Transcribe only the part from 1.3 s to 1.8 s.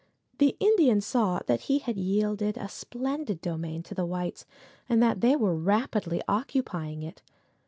that he